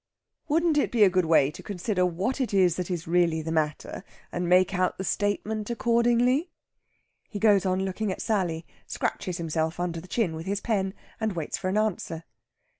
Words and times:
"Wouldn't 0.47 0.79
it 0.79 0.91
be 0.91 1.03
a 1.03 1.11
good 1.11 1.25
way 1.25 1.51
to 1.51 1.61
consider 1.61 2.07
what 2.07 2.41
it 2.41 2.55
is 2.55 2.75
that 2.77 2.89
is 2.89 3.07
really 3.07 3.43
the 3.43 3.51
matter, 3.51 4.03
and 4.31 4.49
make 4.49 4.73
out 4.73 4.97
the 4.97 5.03
statement 5.03 5.69
accordingly?" 5.69 6.49
He 7.29 7.37
goes 7.37 7.67
on 7.67 7.85
looking 7.85 8.11
at 8.11 8.19
Sally, 8.19 8.65
scratches 8.87 9.37
himself 9.37 9.79
under 9.79 10.01
the 10.01 10.07
chin 10.07 10.33
with 10.33 10.47
his 10.47 10.59
pen, 10.59 10.95
and 11.19 11.33
waits 11.33 11.59
for 11.59 11.69
an 11.69 11.77
answer. 11.77 12.23